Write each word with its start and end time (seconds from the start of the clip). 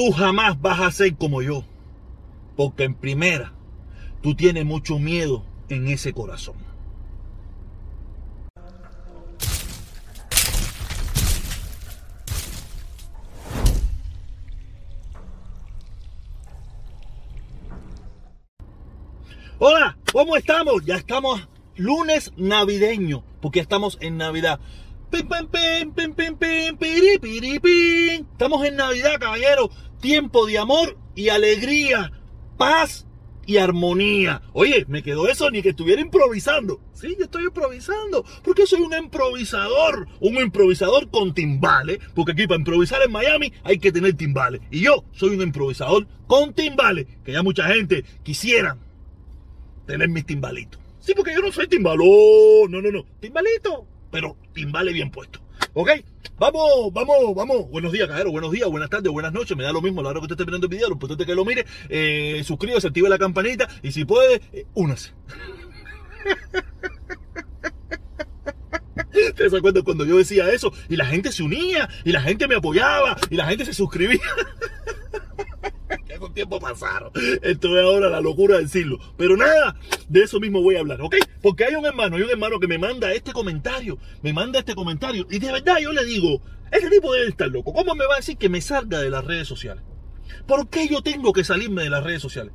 tú 0.00 0.12
jamás 0.12 0.58
vas 0.62 0.80
a 0.80 0.90
ser 0.90 1.14
como 1.14 1.42
yo. 1.42 1.62
Porque 2.56 2.84
en 2.84 2.94
primera, 2.94 3.52
tú 4.22 4.34
tienes 4.34 4.64
mucho 4.64 4.98
miedo 4.98 5.44
en 5.68 5.88
ese 5.88 6.14
corazón. 6.14 6.54
Hola, 19.58 19.98
¿cómo 20.10 20.34
estamos? 20.38 20.82
Ya 20.86 20.96
estamos 20.96 21.46
lunes 21.76 22.32
navideño, 22.38 23.22
porque 23.42 23.60
estamos 23.60 23.98
en 24.00 24.16
Navidad. 24.16 24.60
Estamos 28.32 28.64
en 28.64 28.76
Navidad, 28.76 29.18
caballero. 29.20 29.70
Tiempo 30.00 30.46
de 30.46 30.58
amor 30.58 30.96
y 31.14 31.28
alegría, 31.28 32.10
paz 32.56 33.06
y 33.46 33.58
armonía. 33.58 34.42
Oye, 34.52 34.84
me 34.88 35.02
quedó 35.02 35.28
eso 35.28 35.50
ni 35.50 35.60
que 35.60 35.70
estuviera 35.70 36.00
improvisando. 36.00 36.80
Sí, 36.92 37.16
yo 37.18 37.24
estoy 37.24 37.44
improvisando, 37.44 38.24
porque 38.42 38.66
soy 38.66 38.80
un 38.80 38.94
improvisador, 38.94 40.06
un 40.20 40.36
improvisador 40.36 41.10
con 41.10 41.34
timbales, 41.34 41.98
porque 42.14 42.32
aquí 42.32 42.46
para 42.46 42.58
improvisar 42.58 43.02
en 43.02 43.12
Miami 43.12 43.52
hay 43.64 43.78
que 43.78 43.92
tener 43.92 44.14
timbales. 44.14 44.60
Y 44.70 44.80
yo 44.80 45.04
soy 45.12 45.30
un 45.30 45.42
improvisador 45.42 46.06
con 46.26 46.54
timbales, 46.54 47.06
que 47.24 47.32
ya 47.32 47.42
mucha 47.42 47.66
gente 47.66 48.04
quisiera 48.22 48.78
tener 49.86 50.08
mis 50.08 50.24
timbalitos. 50.24 50.80
Sí, 51.00 51.12
porque 51.14 51.34
yo 51.34 51.40
no 51.40 51.50
soy 51.50 51.66
timbalón, 51.66 52.70
no, 52.70 52.80
no, 52.80 52.90
no, 52.90 53.04
timbalito, 53.18 53.86
pero 54.10 54.36
timbale 54.52 54.92
bien 54.92 55.10
puesto. 55.10 55.39
¿Ok? 55.72 55.90
Vamos, 56.38 56.92
vamos, 56.92 57.34
vamos. 57.34 57.70
Buenos 57.70 57.92
días, 57.92 58.08
cajero. 58.08 58.32
Buenos 58.32 58.50
días, 58.50 58.68
buenas 58.68 58.90
tardes, 58.90 59.12
buenas 59.12 59.32
noches. 59.32 59.56
Me 59.56 59.62
da 59.62 59.72
lo 59.72 59.80
mismo 59.80 60.00
a 60.00 60.04
la 60.04 60.10
hora 60.10 60.20
que 60.20 60.24
usted 60.24 60.34
esté 60.34 60.44
mirando 60.44 60.66
el 60.66 60.70
video. 60.70 60.88
Lo 60.88 60.94
importante 60.94 61.22
es 61.22 61.26
que 61.28 61.34
lo 61.34 61.44
mire. 61.44 61.64
Eh, 61.88 62.42
suscríbase, 62.44 62.88
active 62.88 63.08
la 63.08 63.18
campanita. 63.18 63.68
Y 63.82 63.92
si 63.92 64.04
puede, 64.04 64.40
eh, 64.52 64.66
únase. 64.74 65.12
¿Ustedes 69.28 69.52
se 69.52 69.58
acuerdan 69.58 69.84
cuando 69.84 70.04
yo 70.04 70.18
decía 70.18 70.50
eso? 70.50 70.72
Y 70.88 70.96
la 70.96 71.06
gente 71.06 71.30
se 71.30 71.42
unía, 71.42 71.88
y 72.04 72.12
la 72.12 72.20
gente 72.20 72.48
me 72.48 72.56
apoyaba, 72.56 73.16
y 73.28 73.36
la 73.36 73.46
gente 73.46 73.64
se 73.64 73.74
suscribía. 73.74 74.20
que 76.20 76.26
con 76.26 76.34
tiempo 76.34 76.60
pasaron. 76.60 77.10
Esto 77.42 77.78
es 77.78 77.84
ahora 77.84 78.10
la 78.10 78.20
locura 78.20 78.56
de 78.56 78.64
decirlo. 78.64 78.98
Pero 79.16 79.36
nada, 79.36 79.76
de 80.08 80.22
eso 80.22 80.38
mismo 80.38 80.62
voy 80.62 80.76
a 80.76 80.80
hablar, 80.80 81.00
¿ok? 81.00 81.16
Porque 81.42 81.64
hay 81.64 81.74
un 81.74 81.86
hermano, 81.86 82.16
hay 82.16 82.22
un 82.22 82.30
hermano 82.30 82.60
que 82.60 82.68
me 82.68 82.78
manda 82.78 83.12
este 83.12 83.32
comentario, 83.32 83.98
me 84.22 84.32
manda 84.32 84.58
este 84.58 84.74
comentario, 84.74 85.26
y 85.30 85.38
de 85.38 85.52
verdad 85.52 85.78
yo 85.80 85.92
le 85.92 86.04
digo, 86.04 86.40
este 86.70 86.90
tipo 86.90 87.12
debe 87.12 87.28
estar 87.28 87.48
loco. 87.48 87.72
¿Cómo 87.72 87.94
me 87.94 88.06
va 88.06 88.14
a 88.14 88.18
decir 88.18 88.36
que 88.36 88.48
me 88.48 88.60
salga 88.60 89.00
de 89.00 89.10
las 89.10 89.24
redes 89.24 89.48
sociales? 89.48 89.82
¿Por 90.46 90.68
qué 90.68 90.88
yo 90.88 91.02
tengo 91.02 91.32
que 91.32 91.44
salirme 91.44 91.82
de 91.82 91.90
las 91.90 92.04
redes 92.04 92.22
sociales? 92.22 92.52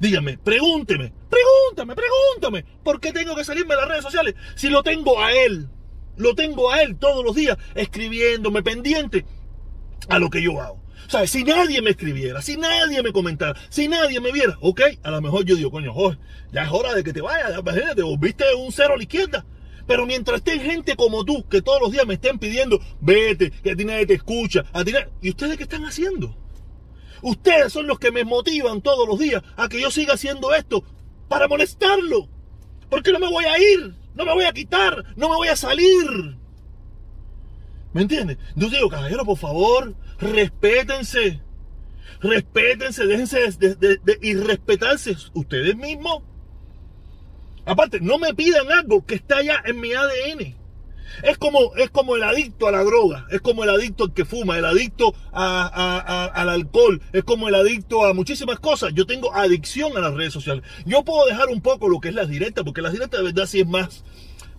Dígame, 0.00 0.36
pregúnteme, 0.38 1.12
pregúntame, 1.30 1.94
pregúntame, 1.94 2.64
¿por 2.82 3.00
qué 3.00 3.12
tengo 3.12 3.36
que 3.36 3.44
salirme 3.44 3.74
de 3.74 3.80
las 3.80 3.88
redes 3.88 4.02
sociales? 4.02 4.34
Si 4.56 4.68
lo 4.68 4.82
tengo 4.82 5.22
a 5.22 5.32
él, 5.32 5.68
lo 6.16 6.34
tengo 6.34 6.72
a 6.72 6.82
él 6.82 6.96
todos 6.96 7.24
los 7.24 7.36
días, 7.36 7.56
escribiéndome 7.76 8.64
pendiente 8.64 9.24
a 10.08 10.18
lo 10.18 10.28
que 10.28 10.42
yo 10.42 10.60
hago. 10.60 10.81
Sea, 11.08 11.26
si 11.26 11.44
nadie 11.44 11.82
me 11.82 11.90
escribiera, 11.90 12.40
si 12.42 12.56
nadie 12.56 13.02
me 13.02 13.12
comentara, 13.12 13.58
si 13.68 13.88
nadie 13.88 14.20
me 14.20 14.32
viera, 14.32 14.56
ok, 14.60 14.80
a 15.02 15.10
lo 15.10 15.20
mejor 15.20 15.44
yo 15.44 15.56
digo, 15.56 15.70
coño, 15.70 15.92
Jorge, 15.92 16.18
ya 16.52 16.64
es 16.64 16.70
hora 16.70 16.94
de 16.94 17.04
que 17.04 17.12
te 17.12 17.20
vayas, 17.20 17.50
ya, 17.50 17.60
imagínate, 17.60 18.02
volviste 18.02 18.44
un 18.54 18.72
cero 18.72 18.94
a 18.94 18.96
la 18.96 19.02
izquierda. 19.02 19.44
Pero 19.86 20.06
mientras 20.06 20.38
estén 20.38 20.60
gente 20.60 20.96
como 20.96 21.24
tú, 21.24 21.46
que 21.48 21.60
todos 21.60 21.80
los 21.80 21.92
días 21.92 22.06
me 22.06 22.14
estén 22.14 22.38
pidiendo, 22.38 22.80
vete, 23.00 23.50
que 23.50 23.72
a 23.72 23.76
ti 23.76 23.84
nadie 23.84 24.06
te 24.06 24.14
escucha, 24.14 24.64
a 24.72 24.84
ti 24.84 24.92
nadie... 24.92 25.08
¿Y 25.20 25.30
ustedes 25.30 25.56
qué 25.56 25.64
están 25.64 25.84
haciendo? 25.84 26.36
Ustedes 27.22 27.72
son 27.72 27.86
los 27.86 27.98
que 27.98 28.10
me 28.10 28.24
motivan 28.24 28.80
todos 28.80 29.06
los 29.08 29.18
días 29.18 29.42
a 29.56 29.68
que 29.68 29.80
yo 29.80 29.90
siga 29.90 30.14
haciendo 30.14 30.54
esto 30.54 30.84
para 31.28 31.48
molestarlo. 31.48 32.28
Porque 32.90 33.12
no 33.12 33.18
me 33.18 33.28
voy 33.28 33.44
a 33.44 33.58
ir, 33.58 33.94
no 34.14 34.24
me 34.24 34.34
voy 34.34 34.44
a 34.44 34.52
quitar, 34.52 35.04
no 35.16 35.28
me 35.28 35.36
voy 35.36 35.48
a 35.48 35.56
salir. 35.56 36.36
¿Me 37.92 38.02
entiendes? 38.02 38.38
Yo 38.56 38.68
digo, 38.70 38.88
caballero, 38.88 39.24
por 39.24 39.38
favor, 39.38 39.94
respétense. 40.22 41.40
Respétense, 42.20 43.04
déjense 43.06 43.50
de, 43.58 44.18
y 44.22 44.34
respetarse 44.34 45.16
ustedes 45.34 45.76
mismos. 45.76 46.22
Aparte, 47.64 48.00
no 48.00 48.18
me 48.18 48.34
pidan 48.34 48.70
algo 48.70 49.04
que 49.04 49.16
está 49.16 49.42
ya 49.42 49.62
en 49.64 49.80
mi 49.80 49.92
ADN. 49.92 50.56
Es 51.22 51.36
como, 51.36 51.74
es 51.76 51.90
como 51.90 52.16
el 52.16 52.22
adicto 52.22 52.68
a 52.68 52.72
la 52.72 52.82
droga, 52.82 53.26
es 53.30 53.40
como 53.40 53.64
el 53.64 53.70
adicto 53.70 54.04
al 54.04 54.14
que 54.14 54.24
fuma, 54.24 54.56
el 54.56 54.64
adicto 54.64 55.14
a, 55.30 55.66
a, 55.66 56.24
al 56.24 56.48
alcohol, 56.48 57.02
es 57.12 57.22
como 57.22 57.48
el 57.48 57.54
adicto 57.54 58.06
a 58.06 58.14
muchísimas 58.14 58.58
cosas. 58.58 58.94
Yo 58.94 59.06
tengo 59.06 59.34
adicción 59.34 59.96
a 59.96 60.00
las 60.00 60.14
redes 60.14 60.32
sociales. 60.32 60.64
Yo 60.86 61.04
puedo 61.04 61.26
dejar 61.26 61.48
un 61.48 61.60
poco 61.60 61.88
lo 61.88 62.00
que 62.00 62.08
es 62.08 62.14
las 62.14 62.28
directas, 62.28 62.64
porque 62.64 62.80
las 62.80 62.92
directas 62.92 63.20
de 63.20 63.26
verdad 63.26 63.46
sí 63.46 63.60
es 63.60 63.66
más, 63.66 64.04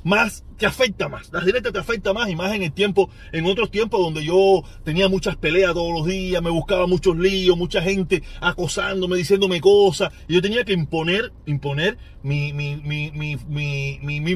más 0.04 0.44
te 0.58 0.66
afecta 0.66 1.10
más. 1.10 1.32
Las 1.32 1.46
directas 1.46 1.74
te 1.74 1.80
afecta 1.80 2.14
más 2.14 2.30
y 2.30 2.36
más 2.36 2.54
en 2.54 2.64
el 2.64 2.72
tiempo, 2.72 3.10
en 3.32 3.46
otros 3.46 3.72
tiempos 3.72 4.00
donde 4.02 4.24
yo 4.24 4.64
tenía 4.84 5.10
muchas 5.10 5.36
peleas 5.36 5.74
todos 5.74 5.94
los 5.94 6.06
días, 6.06 6.42
me 6.42 6.50
buscaba 6.50 6.88
muchos 6.88 7.18
líos, 7.18 7.58
mucha 7.58 7.82
gente 7.82 8.24
acosándome, 8.42 9.18
diciéndome 9.18 9.62
cosas. 9.62 10.12
Y 10.28 10.36
yo 10.36 10.42
tenía 10.42 10.64
que 10.64 10.74
imponer, 10.74 11.32
imponer 11.46 11.98
mi, 12.22 12.54
mi, 12.54 12.76
mi, 12.76 13.12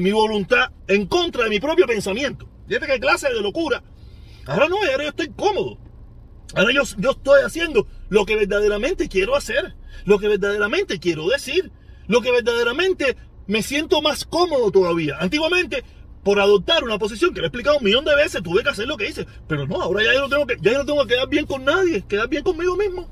mi, 0.00 0.10
voluntad 0.10 0.70
en 0.86 1.06
contra 1.06 1.44
de 1.44 1.50
mi 1.50 1.60
propio 1.60 1.86
pensamiento. 1.86 2.48
Fíjate 2.66 2.86
qué 2.86 3.00
clase 3.00 3.32
de 3.32 3.40
locura. 3.40 3.82
Ahora 4.46 4.68
no, 4.68 4.76
ahora 4.76 5.04
yo 5.04 5.10
estoy 5.10 5.28
cómodo. 5.28 5.78
Ahora 6.54 6.72
yo, 6.72 6.82
yo 6.96 7.10
estoy 7.10 7.42
haciendo 7.44 7.86
lo 8.08 8.24
que 8.24 8.36
verdaderamente 8.36 9.08
quiero 9.08 9.36
hacer, 9.36 9.74
lo 10.06 10.18
que 10.18 10.28
verdaderamente 10.28 10.98
quiero 10.98 11.28
decir, 11.28 11.70
lo 12.06 12.22
que 12.22 12.32
verdaderamente 12.32 13.16
me 13.48 13.62
siento 13.62 14.00
más 14.00 14.24
cómodo 14.24 14.70
todavía. 14.70 15.16
Antiguamente, 15.18 15.82
por 16.22 16.38
adoptar 16.38 16.84
una 16.84 16.98
posición 16.98 17.32
que 17.32 17.40
lo 17.40 17.46
he 17.46 17.48
explicado 17.48 17.78
un 17.78 17.84
millón 17.84 18.04
de 18.04 18.14
veces, 18.14 18.42
tuve 18.42 18.62
que 18.62 18.68
hacer 18.68 18.86
lo 18.86 18.96
que 18.96 19.08
hice. 19.08 19.26
Pero 19.48 19.66
no, 19.66 19.80
ahora 19.80 20.04
ya 20.04 20.12
yo 20.12 20.20
no 20.20 20.28
tengo 20.28 20.46
que, 20.46 20.58
ya 20.60 20.78
no 20.78 20.84
tengo 20.84 21.02
que 21.04 21.14
quedar 21.14 21.28
bien 21.28 21.46
con 21.46 21.64
nadie, 21.64 22.04
quedar 22.06 22.28
bien 22.28 22.44
conmigo 22.44 22.76
mismo. 22.76 23.08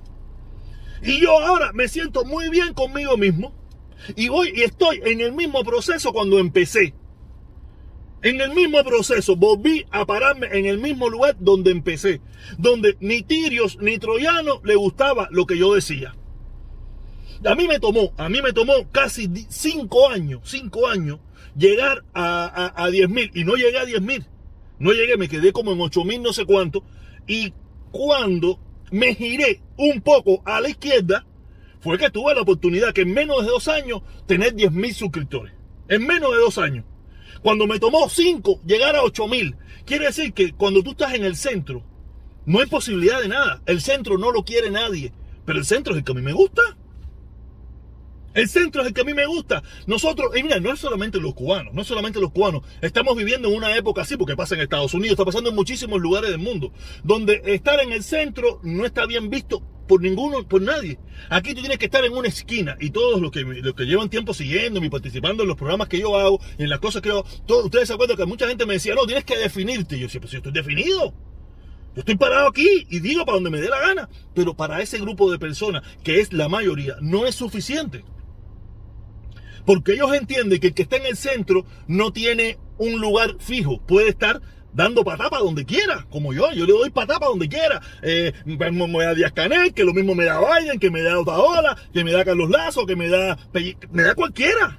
Y 1.02 1.20
yo 1.20 1.40
ahora 1.40 1.72
me 1.72 1.88
siento 1.88 2.24
muy 2.24 2.50
bien 2.50 2.74
conmigo 2.74 3.16
mismo. 3.16 3.54
Y 4.14 4.28
voy 4.28 4.52
y 4.54 4.62
estoy 4.62 5.00
en 5.04 5.22
el 5.22 5.32
mismo 5.32 5.64
proceso 5.64 6.12
cuando 6.12 6.38
empecé. 6.38 6.94
En 8.22 8.40
el 8.40 8.50
mismo 8.50 8.82
proceso, 8.84 9.36
volví 9.36 9.86
a 9.90 10.04
pararme 10.04 10.48
en 10.52 10.66
el 10.66 10.78
mismo 10.78 11.08
lugar 11.08 11.36
donde 11.38 11.70
empecé. 11.70 12.20
Donde 12.58 12.98
ni 13.00 13.22
tirios 13.22 13.78
ni 13.80 13.98
troyanos 13.98 14.60
le 14.64 14.74
gustaba 14.74 15.28
lo 15.30 15.46
que 15.46 15.56
yo 15.56 15.74
decía. 15.74 16.14
A 17.46 17.54
mí 17.54 17.68
me 17.68 17.78
tomó, 17.78 18.12
a 18.16 18.28
mí 18.28 18.42
me 18.42 18.52
tomó 18.52 18.90
casi 18.90 19.30
cinco 19.48 20.08
años, 20.08 20.40
cinco 20.44 20.88
años, 20.88 21.20
llegar 21.56 22.04
a, 22.12 22.72
a, 22.76 22.84
a 22.84 22.90
10 22.90 23.08
mil. 23.08 23.30
Y 23.34 23.44
no 23.44 23.54
llegué 23.54 23.78
a 23.78 23.84
10 23.84 24.02
mil. 24.02 24.26
No 24.78 24.92
llegué, 24.92 25.16
me 25.16 25.28
quedé 25.28 25.52
como 25.52 25.72
en 25.72 25.80
8 25.80 26.04
mil 26.04 26.22
no 26.22 26.32
sé 26.32 26.44
cuánto. 26.44 26.84
Y 27.26 27.52
cuando 27.90 28.58
me 28.90 29.14
giré 29.14 29.62
un 29.76 30.00
poco 30.00 30.42
a 30.44 30.60
la 30.60 30.68
izquierda, 30.68 31.26
fue 31.80 31.98
que 31.98 32.10
tuve 32.10 32.34
la 32.34 32.42
oportunidad 32.42 32.92
que 32.92 33.02
en 33.02 33.12
menos 33.12 33.42
de 33.42 33.48
dos 33.48 33.68
años 33.68 34.02
tener 34.26 34.54
10 34.54 34.72
mil 34.72 34.94
suscriptores. 34.94 35.54
En 35.88 36.04
menos 36.06 36.32
de 36.32 36.38
dos 36.38 36.58
años. 36.58 36.84
Cuando 37.42 37.66
me 37.66 37.78
tomó 37.78 38.08
cinco 38.08 38.60
llegar 38.66 38.96
a 38.96 39.02
8 39.02 39.28
mil, 39.28 39.56
quiere 39.84 40.06
decir 40.06 40.32
que 40.32 40.52
cuando 40.52 40.82
tú 40.82 40.90
estás 40.90 41.14
en 41.14 41.24
el 41.24 41.36
centro, 41.36 41.84
no 42.44 42.60
hay 42.60 42.66
posibilidad 42.66 43.20
de 43.20 43.28
nada. 43.28 43.62
El 43.66 43.80
centro 43.80 44.18
no 44.18 44.32
lo 44.32 44.44
quiere 44.44 44.70
nadie. 44.70 45.12
Pero 45.44 45.60
el 45.60 45.64
centro 45.64 45.92
es 45.92 45.98
el 45.98 46.04
que 46.04 46.12
a 46.12 46.14
mí 46.16 46.22
me 46.22 46.32
gusta. 46.32 46.62
El 48.36 48.50
centro 48.50 48.82
es 48.82 48.88
el 48.88 48.92
que 48.92 49.00
a 49.00 49.04
mí 49.04 49.14
me 49.14 49.24
gusta. 49.24 49.62
Nosotros, 49.86 50.36
y 50.36 50.42
mira, 50.42 50.60
no 50.60 50.70
es 50.70 50.78
solamente 50.78 51.18
los 51.18 51.32
cubanos, 51.32 51.72
no 51.72 51.80
es 51.80 51.88
solamente 51.88 52.20
los 52.20 52.32
cubanos. 52.32 52.64
Estamos 52.82 53.16
viviendo 53.16 53.48
en 53.48 53.54
una 53.56 53.74
época 53.74 54.02
así, 54.02 54.18
porque 54.18 54.36
pasa 54.36 54.54
en 54.54 54.60
Estados 54.60 54.92
Unidos, 54.92 55.12
está 55.12 55.24
pasando 55.24 55.48
en 55.48 55.56
muchísimos 55.56 55.98
lugares 56.02 56.28
del 56.28 56.38
mundo, 56.38 56.70
donde 57.02 57.40
estar 57.46 57.80
en 57.80 57.92
el 57.92 58.02
centro 58.02 58.60
no 58.62 58.84
está 58.84 59.06
bien 59.06 59.30
visto 59.30 59.62
por 59.88 60.02
ninguno, 60.02 60.46
por 60.46 60.60
nadie. 60.60 60.98
Aquí 61.30 61.54
tú 61.54 61.60
tienes 61.60 61.78
que 61.78 61.86
estar 61.86 62.04
en 62.04 62.12
una 62.12 62.28
esquina 62.28 62.76
y 62.78 62.90
todos 62.90 63.22
los 63.22 63.30
que, 63.30 63.40
los 63.40 63.72
que 63.72 63.84
llevan 63.84 64.10
tiempo 64.10 64.34
siguiéndome 64.34 64.88
y 64.88 64.90
participando 64.90 65.42
en 65.42 65.48
los 65.48 65.56
programas 65.56 65.88
que 65.88 65.98
yo 65.98 66.14
hago 66.18 66.38
en 66.58 66.68
las 66.68 66.80
cosas 66.80 67.00
que 67.00 67.08
yo 67.08 67.20
hago, 67.20 67.28
todos 67.46 67.64
ustedes 67.64 67.88
se 67.88 67.94
acuerdan 67.94 68.18
que 68.18 68.26
mucha 68.26 68.46
gente 68.46 68.66
me 68.66 68.74
decía, 68.74 68.94
no, 68.94 69.06
tienes 69.06 69.24
que 69.24 69.38
definirte. 69.38 69.96
Y 69.96 70.00
yo 70.00 70.06
decía, 70.08 70.20
pues 70.20 70.32
yo 70.32 70.38
estoy 70.38 70.52
definido. 70.52 71.14
Yo 71.94 72.00
estoy 72.00 72.16
parado 72.16 72.48
aquí 72.48 72.86
y 72.90 73.00
digo 73.00 73.24
para 73.24 73.36
donde 73.36 73.48
me 73.48 73.62
dé 73.62 73.70
la 73.70 73.80
gana. 73.80 74.10
Pero 74.34 74.54
para 74.54 74.82
ese 74.82 74.98
grupo 74.98 75.32
de 75.32 75.38
personas, 75.38 75.82
que 76.04 76.20
es 76.20 76.34
la 76.34 76.50
mayoría, 76.50 76.96
no 77.00 77.24
es 77.24 77.34
suficiente. 77.34 78.04
Porque 79.66 79.92
ellos 79.92 80.14
entienden 80.14 80.60
que 80.60 80.68
el 80.68 80.74
que 80.74 80.82
está 80.82 80.96
en 80.96 81.06
el 81.06 81.16
centro 81.16 81.66
no 81.88 82.12
tiene 82.12 82.58
un 82.78 83.00
lugar 83.00 83.36
fijo. 83.40 83.80
Puede 83.82 84.08
estar 84.08 84.40
dando 84.72 85.04
patapa 85.04 85.38
donde 85.38 85.64
quiera, 85.64 86.06
como 86.10 86.32
yo. 86.32 86.52
Yo 86.52 86.66
le 86.66 86.72
doy 86.72 86.90
patapa 86.90 87.26
donde 87.26 87.48
quiera. 87.48 87.80
Eh, 88.02 88.32
me 88.44 89.04
da 89.04 89.14
Díaz 89.14 89.32
Canel, 89.32 89.74
que 89.74 89.84
lo 89.84 89.92
mismo 89.92 90.14
me 90.14 90.24
da 90.26 90.40
Biden, 90.40 90.78
que 90.78 90.90
me 90.90 91.02
da 91.02 91.18
Otaola, 91.18 91.76
que 91.92 92.04
me 92.04 92.12
da 92.12 92.24
Carlos 92.24 92.48
Lazo, 92.48 92.86
que 92.86 92.94
me 92.94 93.08
da, 93.08 93.38
me 93.90 94.02
da 94.02 94.14
cualquiera. 94.14 94.78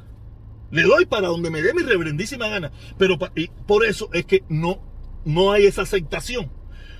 Le 0.71 0.83
doy 0.83 1.05
para 1.05 1.27
donde 1.27 1.49
me 1.49 1.61
dé 1.61 1.73
mi 1.73 1.81
reverendísima 1.81 2.47
gana. 2.47 2.71
Pero 2.97 3.17
y 3.35 3.47
por 3.65 3.85
eso 3.85 4.09
es 4.13 4.25
que 4.25 4.43
no, 4.49 4.79
no 5.25 5.51
hay 5.51 5.65
esa 5.65 5.81
aceptación. 5.81 6.51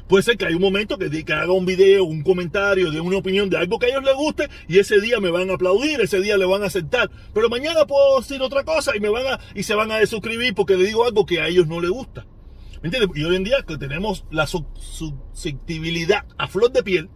Puede 0.08 0.24
ser 0.24 0.38
que 0.38 0.46
hay 0.46 0.54
un 0.54 0.62
momento 0.62 0.98
que, 0.98 1.10
que 1.26 1.34
haga 1.34 1.52
un 1.52 1.66
video, 1.66 2.06
un 2.06 2.24
comentario 2.24 2.92
de 2.92 3.02
una 3.02 3.18
opinión 3.18 3.50
de 3.50 3.58
algo 3.58 3.78
que 3.78 3.88
a 3.88 3.90
ellos 3.90 4.04
les 4.04 4.16
guste 4.16 4.50
y 4.68 4.80
ese 4.80 5.02
día 5.02 5.20
me 5.20 5.32
van 5.32 5.50
a 5.50 5.56
aplaudir, 5.56 6.00
ese 6.00 6.22
día 6.22 6.38
le 6.38 6.46
van 6.46 6.64
a 6.64 6.68
aceptar. 6.68 7.12
Pero 7.34 7.50
mañana 7.50 7.86
puedo 7.86 8.20
decir 8.22 8.42
otra 8.42 8.64
cosa 8.64 8.96
y 8.96 9.00
me 9.02 9.10
van 9.10 9.28
a, 9.28 9.40
y 9.54 9.64
se 9.64 9.76
van 9.76 9.92
a 9.92 9.98
desuscribir 9.98 10.56
porque 10.56 10.78
le 10.78 10.86
digo 10.86 11.06
algo 11.06 11.26
que 11.26 11.42
a 11.42 11.48
ellos 11.48 11.68
no 11.68 11.82
les 11.82 11.92
gusta. 11.92 12.26
¿Me 12.82 12.88
entiendes? 12.88 13.10
Y 13.16 13.24
hoy 13.24 13.36
en 13.36 13.44
día 13.44 13.64
que 13.68 13.78
tenemos 13.78 14.26
la 14.32 14.48
susceptibilidad 14.48 16.26
a 16.38 16.48
flor 16.48 16.72
de 16.72 16.84
piel, 16.84 17.10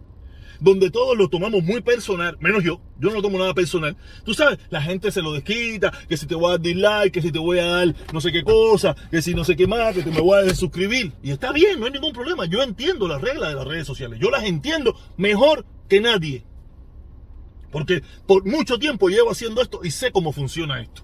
donde 0.61 0.91
todos 0.91 1.17
lo 1.17 1.27
tomamos 1.27 1.63
muy 1.63 1.81
personal, 1.81 2.37
menos 2.39 2.63
yo, 2.63 2.79
yo 2.99 3.09
no 3.09 3.15
lo 3.15 3.21
tomo 3.21 3.39
nada 3.39 3.53
personal. 3.53 3.97
Tú 4.23 4.33
sabes, 4.33 4.59
la 4.69 4.81
gente 4.81 5.11
se 5.11 5.21
lo 5.21 5.33
desquita, 5.33 5.91
que 6.07 6.15
si 6.15 6.27
te 6.27 6.35
voy 6.35 6.45
a 6.45 6.49
dar 6.51 6.61
dislike, 6.61 7.11
que 7.11 7.21
si 7.21 7.31
te 7.31 7.39
voy 7.39 7.59
a 7.59 7.65
dar 7.65 7.95
no 8.13 8.21
sé 8.21 8.31
qué 8.31 8.43
cosa, 8.43 8.95
que 9.09 9.21
si 9.21 9.33
no 9.33 9.43
sé 9.43 9.55
qué 9.55 9.65
más, 9.65 9.93
que 9.93 10.03
te 10.03 10.11
me 10.11 10.21
voy 10.21 10.39
a 10.39 10.43
desuscribir. 10.43 11.11
Y 11.23 11.31
está 11.31 11.51
bien, 11.51 11.79
no 11.79 11.87
hay 11.87 11.91
ningún 11.91 12.13
problema. 12.13 12.45
Yo 12.45 12.61
entiendo 12.61 13.07
las 13.07 13.21
reglas 13.21 13.49
de 13.49 13.55
las 13.55 13.67
redes 13.67 13.87
sociales. 13.87 14.19
Yo 14.19 14.29
las 14.29 14.43
entiendo 14.43 14.95
mejor 15.17 15.65
que 15.89 15.99
nadie. 15.99 16.45
Porque 17.71 18.03
por 18.27 18.45
mucho 18.45 18.77
tiempo 18.77 19.09
llevo 19.09 19.31
haciendo 19.31 19.61
esto 19.61 19.81
y 19.83 19.89
sé 19.89 20.11
cómo 20.11 20.31
funciona 20.31 20.79
esto. 20.79 21.03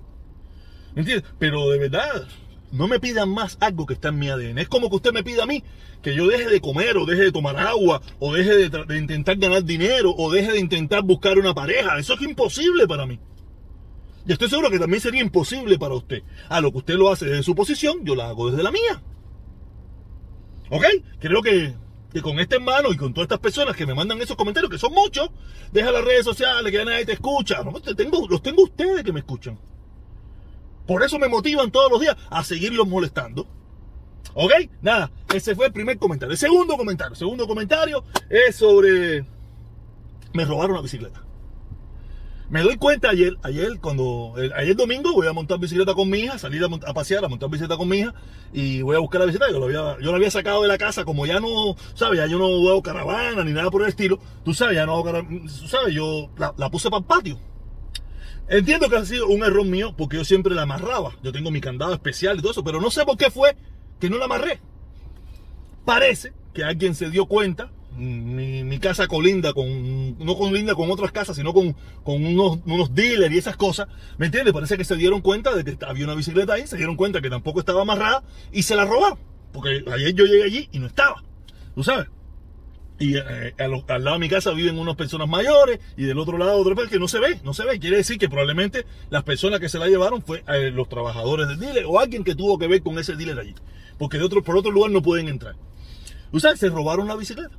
¿Entiendes? 0.96 1.28
Pero 1.40 1.70
de 1.70 1.80
verdad, 1.80 2.28
no 2.72 2.88
me 2.88 3.00
pidan 3.00 3.30
más 3.30 3.58
algo 3.62 3.86
que 3.86 3.94
está 3.94 4.10
en 4.10 4.20
mi 4.20 4.30
ADN. 4.30 4.58
Es 4.60 4.68
como 4.68 4.90
que 4.90 4.98
usted 4.98 5.14
me 5.14 5.24
pida 5.24 5.44
a 5.44 5.46
mí 5.46 5.64
que 6.02 6.14
yo 6.14 6.28
deje 6.28 6.50
de 6.50 6.62
comer 6.62 6.98
o 6.98 7.06
deje 7.06 7.24
de 7.24 7.32
tomar 7.32 7.58
agua 7.58 8.02
o 8.20 8.34
deje 8.34 8.70
de, 8.70 8.98
intentar 8.98 9.38
ganar 9.38 9.64
dinero 9.64 10.14
o 10.16 10.32
deje 10.32 10.52
de 10.52 10.60
intentar 10.60 11.04
buscar 11.04 11.38
una 11.38 11.54
pareja. 11.54 11.98
Eso 11.98 12.14
es 12.14 12.22
imposible 12.22 12.88
para 12.88 13.06
mí. 13.06 13.20
Y 14.26 14.34
estoy 14.34 14.50
seguro 14.50 14.70
que 14.70 14.80
también 14.80 15.02
sería 15.02 15.22
imposible 15.22 15.80
para 15.80 15.96
usted. 15.96 16.22
A 16.50 16.60
lo 16.60 16.72
que 16.72 16.80
usted 16.80 16.96
lo 16.96 17.10
hace 17.10 17.26
desde 17.26 17.44
su 17.44 17.56
posición, 17.56 18.04
yo 18.04 18.14
lo 18.14 18.24
hago 18.24 18.52
desde 18.52 18.64
la 18.64 18.72
mía. 18.72 19.02
¿Ok? 20.70 20.84
Creo 21.20 21.42
que, 21.42 21.74
que 22.12 22.22
con 22.22 22.38
este 22.40 22.58
hermano 22.58 22.92
y 22.92 22.98
con 22.98 23.14
todas 23.14 23.26
estas 23.26 23.40
personas 23.40 23.76
que 23.76 23.86
me 23.86 23.96
mandan 23.96 24.22
esos 24.22 24.36
comentarios, 24.36 24.70
que 24.70 24.78
son 24.78 24.94
muchos, 24.94 25.30
deja 25.72 25.94
las 25.94 26.04
redes 26.04 26.26
sociales, 26.26 26.70
que 26.74 26.84
nadie 26.84 27.06
te 27.06 27.14
escucha. 27.14 27.64
No, 27.64 27.80
tengo, 27.80 28.28
los 28.28 28.42
tengo 28.42 28.64
ustedes 28.64 29.02
que 29.04 29.14
me 29.14 29.22
escuchan. 29.22 29.58
Por 30.88 31.04
eso 31.04 31.20
me 31.20 31.28
motivan 31.28 31.70
todos 31.70 31.92
los 31.92 32.00
días 32.00 32.16
a 32.30 32.44
seguirlos 32.44 32.88
molestando. 32.88 33.46
¿Ok? 34.34 34.52
Nada, 34.82 35.12
ese 35.34 35.56
fue 35.56 35.68
el 35.68 35.74
primer 35.74 35.98
comentario. 35.98 36.32
El 36.32 36.38
segundo 36.38 36.78
comentario, 36.78 37.14
el 37.14 37.18
segundo 37.18 37.48
comentario 37.48 38.04
es 38.30 38.56
sobre... 38.56 39.26
Me 40.34 40.46
robaron 40.46 40.76
la 40.76 40.82
bicicleta. 40.82 41.24
Me 42.50 42.62
doy 42.62 42.78
cuenta 42.78 43.10
ayer, 43.10 43.34
ayer 43.44 43.78
cuando, 43.82 44.36
ayer 44.56 44.74
domingo 44.74 45.12
voy 45.12 45.28
a 45.28 45.34
montar 45.34 45.60
bicicleta 45.60 45.94
con 45.94 46.10
mi 46.10 46.20
hija, 46.20 46.38
salir 46.38 46.64
a, 46.64 46.94
pasear, 46.94 47.26
a 47.26 47.28
montar 47.28 47.50
bicicleta 47.50 47.76
con 47.76 47.90
mi 47.90 47.98
hija 47.98 48.14
y 48.54 48.82
voy 48.84 48.96
a 48.96 49.00
buscar 49.00 49.20
la 49.20 49.26
bicicleta. 49.26 49.52
Yo, 49.52 49.62
había, 49.66 49.98
yo 50.00 50.12
la 50.12 50.16
había 50.16 50.32
sacado 50.32 50.62
de 50.62 50.70
la 50.70 50.78
casa, 50.78 51.04
como 51.04 51.26
ya 51.26 51.42
no, 51.42 51.76
sabes, 51.94 52.20
ya 52.20 52.26
yo 52.26 52.38
no 52.38 52.46
hago 52.46 52.82
caravana 52.82 53.44
ni 53.44 53.52
nada 53.52 53.70
por 53.70 53.82
el 53.82 53.90
estilo. 53.90 54.20
Tú 54.46 54.54
sabes, 54.54 54.76
ya 54.76 54.86
no 54.86 54.94
hago 54.94 55.04
caravana, 55.04 55.42
sabes, 55.50 55.94
yo 55.94 56.30
la, 56.38 56.54
la 56.56 56.70
puse 56.70 56.90
para 56.90 57.00
el 57.00 57.06
patio. 57.06 57.38
Entiendo 58.50 58.90
que 58.90 58.96
ha 58.96 59.06
sido 59.06 59.28
un 59.28 59.44
error 59.44 59.66
mío 59.66 59.94
porque 59.98 60.18
yo 60.18 60.26
siempre 60.26 60.56
la 60.56 60.62
amarraba. 60.64 61.16
Yo 61.22 61.32
tengo 61.32 61.52
mi 61.52 61.60
candado 61.60 61.94
especial 61.94 62.38
y 62.38 62.42
todo 62.42 62.52
eso, 62.52 62.64
pero 62.64 62.80
no 62.80 62.90
sé 62.90 63.06
por 63.06 63.18
qué 63.18 63.30
fue 63.30 63.56
que 64.00 64.10
no 64.10 64.18
la 64.18 64.26
amarré. 64.26 64.60
Parece 65.84 66.34
que 66.54 66.64
alguien 66.64 66.96
se 66.96 67.10
dio 67.10 67.26
cuenta. 67.26 67.72
Mi, 67.98 68.64
mi 68.64 68.78
casa 68.78 69.08
colinda 69.08 69.54
con, 69.54 70.20
no 70.20 70.36
colinda 70.38 70.76
con 70.76 70.92
otras 70.92 71.12
casas, 71.12 71.36
sino 71.36 71.52
con, 71.52 71.76
con 72.04 72.24
unos, 72.24 72.60
unos 72.66 72.94
dealers 72.94 73.34
y 73.34 73.40
esas 73.40 73.58
cosas. 73.58 73.88
¿Me 74.18 74.28
entiendes? 74.28 74.54
Parece 74.54 74.78
que 74.78 74.84
se 74.84 74.96
dieron 74.96 75.22
cuenta 75.22 75.56
de 75.56 75.64
que 75.64 75.84
había 75.84 76.06
una 76.06 76.14
bicicleta 76.14 76.54
ahí, 76.54 76.68
se 76.68 76.78
dieron 76.78 76.96
cuenta 76.96 77.22
que 77.22 77.30
tampoco 77.30 77.60
estaba 77.60 77.82
amarrada 77.82 78.24
y 78.52 78.64
se 78.64 78.76
la 78.76 78.86
robaron. 78.86 79.18
Porque 79.52 79.84
ayer 79.92 80.14
yo 80.14 80.26
llegué 80.26 80.44
allí 80.44 80.70
y 80.72 80.80
no 80.80 80.86
estaba. 80.88 81.24
¿Tú 81.74 81.84
sabes? 81.84 82.08
Y 83.00 83.18
eh, 83.18 83.54
al, 83.60 84.04
lado 84.04 84.14
de 84.14 84.20
mi 84.20 84.30
casa 84.30 84.52
viven 84.52 84.80
unas 84.80 84.96
personas 84.96 85.28
mayores 85.28 85.80
y 85.96 86.06
del 86.06 86.18
otro 86.18 86.38
lado 86.38 86.58
otra 86.58 86.74
persona 86.74 86.92
que 86.92 87.00
no 87.00 87.08
se 87.08 87.20
ve, 87.20 87.40
no 87.44 87.54
se 87.54 87.66
ve. 87.66 87.80
Quiere 87.80 87.98
decir 87.98 88.18
que 88.18 88.28
probablemente 88.28 88.86
las 89.10 89.24
personas 89.24 89.60
que 89.60 89.70
se 89.70 89.78
la 89.78 89.88
llevaron 89.88 90.24
fue 90.24 90.44
eh, 90.48 90.72
los 90.72 90.90
trabajadores 90.90 91.48
del 91.48 91.60
dealer 91.60 91.86
o 91.88 92.00
alguien 92.00 92.24
que 92.24 92.36
tuvo 92.36 92.58
que 92.58 92.68
ver 92.68 92.82
con 92.82 92.98
ese 92.98 93.16
dealer 93.16 93.40
allí. 93.40 93.56
Porque 94.00 94.18
de 94.18 94.24
otro, 94.24 94.44
por 94.44 94.58
otro 94.58 94.72
lugar 94.72 94.92
no 94.92 95.02
pueden 95.02 95.28
entrar. 95.28 95.56
O 96.32 96.40
sea, 96.40 96.56
se 96.56 96.70
robaron 96.70 97.08
la 97.08 97.16
bicicleta. 97.16 97.56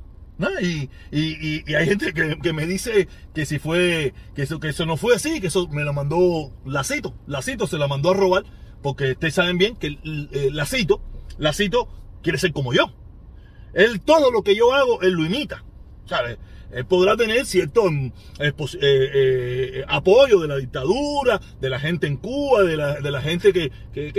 Y, 0.61 0.89
y, 1.11 1.63
y, 1.69 1.75
hay 1.75 1.85
gente 1.85 2.13
que, 2.13 2.53
me 2.53 2.65
dice 2.65 3.09
que 3.33 3.45
si 3.45 3.59
fue, 3.59 4.13
que 4.35 4.43
eso, 4.43 4.59
que 4.61 4.69
eso 4.69 4.85
no 4.85 4.95
fue 4.95 5.15
así, 5.15 5.41
que 5.41 5.47
eso 5.47 5.67
me 5.67 5.83
la 5.83 5.91
mandó 5.91 6.51
Lacito. 6.65 7.13
Lacito 7.27 7.67
se 7.67 7.77
la 7.77 7.89
mandó 7.89 8.11
a 8.11 8.13
robar 8.13 8.43
porque 8.81 9.11
ustedes 9.11 9.33
saben 9.33 9.57
bien 9.57 9.75
que 9.75 9.87
el, 9.87 10.55
Lacito, 10.55 11.01
Lacito 11.37 11.89
quiere 12.23 12.37
ser 12.37 12.53
como 12.53 12.73
yo. 12.73 12.93
Él 13.73 14.01
todo 14.01 14.31
lo 14.31 14.43
que 14.43 14.55
yo 14.55 14.73
hago, 14.73 15.01
él 15.01 15.13
lo 15.13 15.25
imita. 15.25 15.63
¿Sabes? 16.05 16.37
Él 16.71 16.85
podrá 16.85 17.17
tener 17.17 17.45
cierto 17.45 17.89
mm, 17.89 18.11
eh, 18.39 18.53
eh, 18.53 18.71
eh, 18.81 19.85
apoyo 19.87 20.39
de 20.39 20.47
la 20.47 20.57
dictadura, 20.57 21.41
de 21.59 21.69
la 21.69 21.79
gente 21.79 22.07
en 22.07 22.17
Cuba, 22.17 22.63
de 22.63 22.77
la, 22.77 23.21
gente 23.21 23.53
que, 23.53 23.71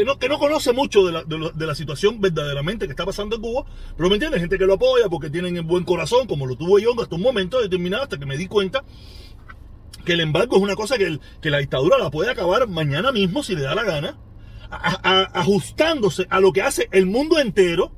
no, 0.05 0.19
que 0.19 0.29
no 0.29 0.38
conoce 0.38 0.73
mucho 0.73 1.06
de 1.06 1.67
la, 1.67 1.75
situación 1.75 2.20
verdaderamente 2.20 2.87
que 2.87 2.93
está 2.93 3.06
pasando 3.06 3.37
en 3.37 3.43
Cuba, 3.43 3.64
pero 3.97 4.08
me 4.08 4.17
entiendes, 4.17 4.41
gente 4.41 4.58
que 4.58 4.67
lo 4.67 4.75
apoya 4.75 5.08
porque 5.08 5.31
tienen 5.31 5.56
el 5.56 5.62
buen 5.62 5.85
corazón, 5.85 6.26
como 6.26 6.47
lo 6.47 6.56
tuvo 6.56 6.79
yo 6.79 7.00
hasta 7.00 7.14
un 7.14 7.23
momento 7.23 7.61
determinado, 7.61 8.02
hasta 8.02 8.19
que 8.19 8.26
me 8.26 8.37
di 8.37 8.49
cuenta 8.49 8.85
que 10.05 10.14
el 10.14 10.20
embargo 10.20 10.56
es 10.56 10.62
una 10.62 10.75
cosa 10.75 10.99
que, 10.99 11.20
que 11.41 11.50
la 11.50 11.58
dictadura 11.58 11.99
la 11.99 12.11
puede 12.11 12.31
acabar 12.31 12.67
mañana 12.69 13.12
mismo 13.12 13.43
si 13.43 13.55
le 13.55 13.62
da 13.62 13.75
la 13.75 13.85
gana, 13.85 14.19
ajustándose 14.70 16.26
a 16.31 16.41
lo 16.41 16.52
que 16.52 16.62
hace 16.62 16.88
el 16.93 17.06
mundo 17.06 17.38
entero 17.38 17.93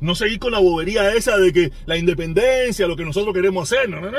no 0.00 0.14
seguir 0.14 0.38
con 0.38 0.52
la 0.52 0.58
bobería 0.58 1.14
esa 1.14 1.36
de 1.36 1.52
que 1.52 1.72
la 1.86 1.96
independencia, 1.96 2.86
lo 2.86 2.96
que 2.96 3.04
nosotros 3.04 3.34
queremos 3.34 3.70
hacer. 3.70 3.88
No, 3.88 4.00
no, 4.00 4.10
no, 4.10 4.18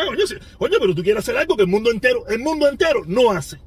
coño, 0.58 0.78
pero 0.80 0.96
tú 0.96 1.04
quieres 1.04 1.24
hacer 1.24 1.38
algo 1.38 1.56
que 1.56 1.64
el 1.64 1.68
mundo 1.68 1.92
entero, 1.92 2.28
el 2.28 2.40
mundo 2.40 2.68
entero 2.68 3.04
no 3.06 3.32
hace. 3.32 3.60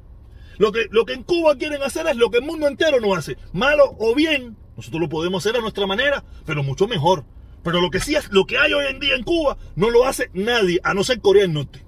Lo 0.57 0.71
que, 0.71 0.87
lo 0.89 1.05
que 1.05 1.13
en 1.13 1.23
Cuba 1.23 1.57
quieren 1.57 1.83
hacer 1.83 2.07
es 2.07 2.15
lo 2.15 2.29
que 2.29 2.37
el 2.37 2.43
mundo 2.43 2.67
entero 2.67 2.99
no 2.99 3.13
hace. 3.13 3.37
Malo 3.51 3.95
o 3.99 4.15
bien, 4.15 4.55
nosotros 4.77 5.01
lo 5.01 5.09
podemos 5.09 5.45
hacer 5.45 5.57
a 5.57 5.61
nuestra 5.61 5.85
manera, 5.85 6.23
pero 6.45 6.63
mucho 6.63 6.87
mejor. 6.87 7.25
Pero 7.63 7.81
lo 7.81 7.89
que 7.89 7.99
sí 7.99 8.15
es, 8.15 8.31
lo 8.31 8.45
que 8.45 8.57
hay 8.57 8.73
hoy 8.73 8.85
en 8.89 8.99
día 8.99 9.15
en 9.15 9.23
Cuba, 9.23 9.57
no 9.75 9.89
lo 9.89 10.05
hace 10.05 10.29
nadie, 10.33 10.79
a 10.83 10.93
no 10.93 11.03
ser 11.03 11.19
Corea 11.19 11.43
del 11.43 11.53
Norte. 11.53 11.83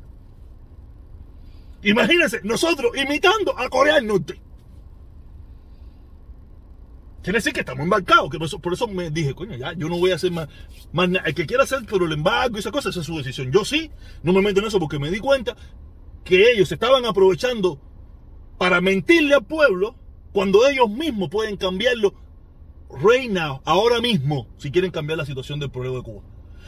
Imagínense, 1.83 2.41
nosotros 2.43 2.91
imitando 2.97 3.57
a 3.57 3.69
Corea 3.69 3.95
del 3.95 4.07
Norte. 4.07 4.41
Quiere 7.23 7.39
decir 7.39 7.53
que 7.53 7.61
estamos 7.61 7.83
embarcados, 7.83 8.29
que 8.29 8.37
por 8.37 8.73
eso, 8.73 8.87
me 8.87 9.09
dije, 9.09 9.33
coño, 9.33 9.55
ya, 9.55 9.73
yo 9.73 9.89
no 9.89 9.97
voy 9.97 10.11
a 10.11 10.15
hacer 10.15 10.31
más, 10.31 10.47
más 10.93 11.09
El 11.25 11.35
que 11.35 11.45
quiera 11.45 11.63
hacer 11.63 11.85
por 11.85 12.03
el 12.03 12.11
embargo 12.11 12.55
y 12.55 12.59
esas 12.59 12.71
cosas, 12.71 12.91
esa 12.91 13.01
es 13.01 13.05
su 13.05 13.17
decisión. 13.17 13.51
Yo 13.51 13.65
sí, 13.65 13.91
no 14.23 14.33
me 14.33 14.41
meto 14.41 14.59
en 14.61 14.67
eso 14.67 14.79
porque 14.79 14.99
me 14.99 15.11
di 15.11 15.19
cuenta 15.19 15.55
que 16.23 16.51
ellos 16.51 16.71
estaban 16.71 17.05
aprovechando 17.05 17.81
para 18.57 18.81
mentirle 18.81 19.35
al 19.35 19.45
pueblo 19.45 19.95
cuando 20.31 20.67
ellos 20.67 20.89
mismos 20.89 21.29
pueden 21.29 21.57
cambiarlo 21.57 22.13
right 23.03 23.29
now, 23.29 23.61
ahora 23.65 23.99
mismo, 23.99 24.47
si 24.57 24.71
quieren 24.71 24.91
cambiar 24.91 25.17
la 25.17 25.25
situación 25.25 25.59
del 25.59 25.71
problema 25.71 25.97
de 25.97 26.03
Cuba. 26.03 26.21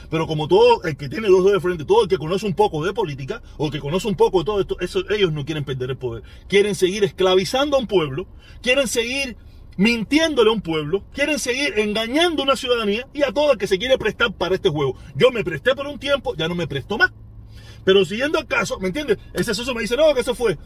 Pero 0.10 0.28
como 0.28 0.48
todo 0.48 0.84
el 0.84 0.98
que 0.98 1.10
tiene 1.10 1.28
dos 1.28 1.46
dedos 1.46 1.54
de 1.54 1.60
frente, 1.60 1.86
todo 1.86 2.04
el 2.04 2.10
que 2.10 2.18
conoce 2.18 2.46
un 2.46 2.56
poco 2.56 2.84
de 2.84 2.94
política, 2.94 3.42
o 3.58 3.70
que 3.70 3.80
conoce 3.80 4.08
un 4.08 4.16
poco 4.16 4.40
de 4.40 4.46
todo 4.46 4.60
esto, 4.62 4.80
eso, 4.80 5.04
ellos 5.10 5.32
no 5.32 5.46
quieren 5.46 5.66
perder 5.66 5.92
el 5.92 5.98
poder. 5.98 6.24
Quieren 6.48 6.76
seguir 6.76 7.04
esclavizando 7.04 7.78
a 7.78 7.80
un 7.80 7.88
pueblo, 7.88 8.28
quieren 8.62 8.88
seguir 8.88 9.38
mintiéndole 9.80 10.50
a 10.50 10.54
un 10.54 10.60
pueblo, 10.60 11.06
quieren 11.14 11.40
seguir 11.40 11.80
engañando 11.80 12.42
a 12.42 12.44
una 12.44 12.58
ciudadanía 12.58 13.08
y 13.14 13.24
a 13.24 13.32
todo 13.32 13.54
el 13.54 13.58
que 13.58 13.66
se 13.66 13.80
quiere 13.80 13.98
prestar 13.98 14.34
para 14.34 14.56
este 14.56 14.68
juego. 14.68 14.98
Yo 15.16 15.32
me 15.32 15.42
presté 15.42 15.74
por 15.74 15.88
un 15.88 15.98
tiempo, 15.98 16.36
ya 16.36 16.50
no 16.50 16.56
me 16.56 16.68
presto 16.68 16.98
más. 16.98 17.14
Pero 17.86 18.04
siguiendo 18.04 18.40
el 18.40 18.46
caso, 18.46 18.78
¿me 18.82 18.88
entiendes? 18.88 19.20
Ese 19.34 19.56
socio 19.56 19.74
me 19.74 19.82
dice, 19.82 19.96
no, 19.96 20.14
que 20.14 20.20
eso 20.20 20.36
fue. 20.36 20.58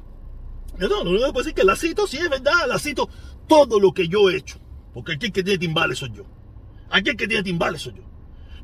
No, 0.79 1.03
lo 1.03 1.11
único 1.11 1.27
que 1.27 1.31
puedo 1.31 1.45
decir 1.45 1.49
es 1.49 1.53
que 1.53 1.63
la 1.63 1.75
cito, 1.75 2.07
sí 2.07 2.17
es 2.17 2.27
verdad, 2.27 2.67
la 2.67 2.79
cito 2.79 3.07
todo 3.47 3.79
lo 3.79 3.93
que 3.93 4.07
yo 4.07 4.31
he 4.31 4.35
hecho. 4.35 4.59
Porque 4.95 5.11
aquí 5.11 5.27
el 5.27 5.31
que 5.31 5.43
tiene 5.43 5.59
timbales 5.59 5.99
soy 5.99 6.11
yo. 6.11 6.23
Aquí 6.89 7.11
el 7.11 7.15
que 7.15 7.27
tiene 7.27 7.43
timbales 7.43 7.83
soy 7.83 7.93
yo. 7.93 8.03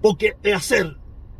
Porque 0.01 0.35
hacer, 0.51 0.97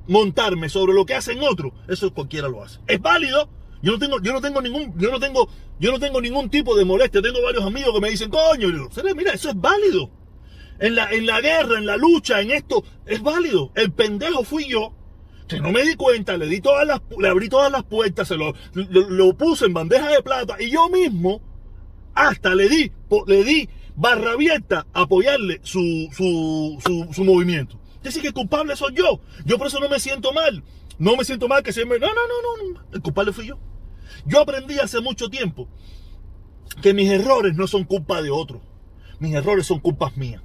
montarme 0.08 0.70
sobre 0.70 0.94
lo 0.94 1.08
que 1.08 1.16
hacen 1.16 1.39
otros, 1.42 1.74
eso 1.88 2.13
cualquiera 2.13 2.48
lo 2.48 2.63
hace. 2.63 2.80
Es 2.86 3.01
válido, 3.01 3.50
yo 3.81 3.93
no 3.93 4.00
tengo, 4.00 4.21
yo 4.21 4.33
no 4.33 4.41
tengo 4.41 4.62
ningún, 4.62 4.93
yo 4.98 5.12
no 5.12 5.19
tengo, 5.19 5.50
yo 5.79 5.91
no 5.91 6.00
tengo 6.00 6.21
ningún 6.21 6.50
tipo 6.50 6.75
de 6.75 6.86
molestia. 6.86 7.21
Tengo 7.21 7.41
varios 7.41 7.65
amigos 7.65 7.93
que 7.93 8.01
me 8.01 8.09
dicen, 8.09 8.29
coño, 8.29 8.67
mira, 9.15 9.33
eso 9.33 9.50
es 9.50 9.55
válido. 9.55 10.12
En 10.79 10.95
la, 10.95 11.12
en 11.12 11.25
la 11.25 11.41
guerra, 11.41 11.77
en 11.77 11.86
la 11.86 11.98
lucha, 11.98 12.41
en 12.41 12.51
esto, 12.51 12.83
es 13.05 13.21
válido. 13.21 13.71
El 13.75 13.91
pendejo 13.91 14.43
fui 14.43 14.67
yo, 14.69 14.93
que 15.48 15.59
no 15.59 15.71
me 15.71 15.83
di 15.83 15.95
cuenta, 15.95 16.38
le 16.38 16.45
di 16.45 16.62
todas 16.62 16.86
las, 16.86 17.01
le 17.17 17.27
abrí 17.27 17.50
todas 17.50 17.71
las 17.71 17.83
puertas, 17.83 18.27
se 18.27 18.36
lo, 18.36 18.53
lo, 18.74 19.33
puse 19.33 19.65
en 19.65 19.74
bandeja 19.74 20.07
de 20.09 20.21
plata 20.21 20.55
y 20.59 20.69
yo 20.69 20.89
mismo 20.89 21.41
hasta 22.13 22.53
le 22.55 22.69
di, 22.69 22.91
le 23.27 23.43
di 23.43 23.69
barra 23.95 24.33
abierta 24.33 24.86
a 24.93 25.01
apoyarle 25.01 25.59
su, 25.63 26.07
su, 26.12 26.77
su, 27.12 27.24
movimiento. 27.25 27.79
Decir 28.03 28.21
que 28.21 28.31
culpable 28.31 28.75
soy 28.75 28.93
yo. 28.93 29.19
Yo 29.45 29.57
por 29.57 29.67
eso 29.67 29.79
no 29.79 29.89
me 29.89 30.00
siento 30.00 30.31
mal. 30.31 30.63
No 31.00 31.15
me 31.15 31.24
siento 31.24 31.48
mal 31.48 31.63
que 31.63 31.74
se 31.74 31.86
me... 31.86 31.98
No, 31.98 32.08
no, 32.08 32.13
no, 32.13 32.74
no. 32.74 32.82
El 32.94 33.01
culpable 33.01 33.34
fui 33.34 33.48
yo. 33.48 33.58
Yo 34.25 34.41
aprendí 34.41 34.77
hace 34.79 35.00
mucho 35.00 35.29
tiempo 35.29 35.68
que 36.82 36.94
mis 36.94 37.10
errores 37.10 37.56
no 37.56 37.68
son 37.68 37.86
culpa 37.86 38.22
de 38.22 38.29
otros. 38.29 38.62
Mis 39.20 39.34
errores 39.34 39.65
son 39.65 39.79
culpas 39.79 40.15
mías. 40.18 40.41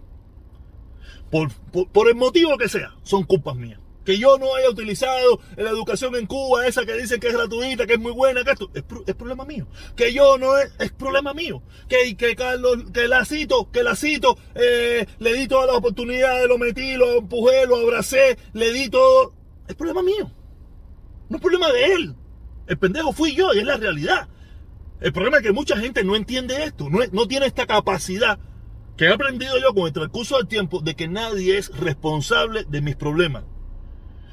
Por, 1.30 1.52
por, 1.88 2.08
el 2.08 2.14
motivo 2.14 2.56
que 2.56 2.68
sea, 2.68 2.94
son 3.02 3.24
culpas 3.24 3.56
mías. 3.56 3.80
Que 4.04 4.18
yo 4.18 4.36
no 4.38 4.54
haya 4.54 4.68
utilizado 4.68 5.40
la 5.56 5.70
educación 5.70 6.14
en 6.14 6.26
Cuba, 6.26 6.66
esa 6.66 6.84
que 6.84 6.92
dicen 6.92 7.18
que 7.18 7.28
es 7.28 7.32
gratuita, 7.32 7.86
que 7.86 7.94
es 7.94 7.98
muy 7.98 8.12
buena, 8.12 8.44
que 8.44 8.50
esto, 8.50 8.70
es, 8.74 9.14
problema 9.14 9.44
mío. 9.44 9.66
Que 9.96 10.12
yo 10.12 10.36
no 10.38 10.58
es, 10.58 10.72
es 10.78 10.92
problema 10.92 11.32
mío. 11.32 11.62
Que, 11.88 12.16
que 12.16 12.36
Carlos, 12.36 12.84
que 12.92 13.08
la 13.08 13.24
cito, 13.24 13.70
que 13.70 13.82
la 13.82 13.96
cito, 13.96 14.36
eh, 14.54 15.06
le 15.18 15.34
di 15.34 15.48
todas 15.48 15.66
las 15.66 15.76
oportunidades, 15.76 16.46
lo 16.46 16.58
metí, 16.58 16.94
lo 16.94 17.18
empujé, 17.18 17.66
lo 17.66 17.76
abracé, 17.76 18.36
le 18.52 18.72
di 18.72 18.90
todo. 18.90 19.32
Es 19.66 19.74
problema 19.74 20.02
mío. 20.02 20.30
No 21.34 21.38
es 21.38 21.42
problema 21.42 21.72
de 21.72 21.94
él. 21.94 22.14
El 22.68 22.78
pendejo 22.78 23.12
fui 23.12 23.34
yo 23.34 23.52
y 23.52 23.58
es 23.58 23.64
la 23.64 23.76
realidad. 23.76 24.28
El 25.00 25.12
problema 25.12 25.38
es 25.38 25.42
que 25.42 25.52
mucha 25.52 25.76
gente 25.76 26.04
no 26.04 26.14
entiende 26.14 26.62
esto, 26.62 26.88
no, 26.88 27.00
no 27.10 27.26
tiene 27.26 27.46
esta 27.46 27.66
capacidad 27.66 28.38
que 28.96 29.06
he 29.06 29.12
aprendido 29.12 29.58
yo 29.58 29.74
con 29.74 29.88
el 29.88 29.92
transcurso 29.92 30.36
del 30.36 30.46
tiempo 30.46 30.78
de 30.78 30.94
que 30.94 31.08
nadie 31.08 31.58
es 31.58 31.76
responsable 31.76 32.64
de 32.68 32.80
mis 32.80 32.94
problemas. 32.94 33.42